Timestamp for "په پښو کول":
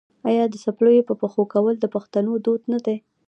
1.09-1.75